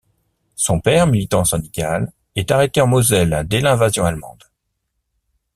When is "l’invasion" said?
3.61-4.03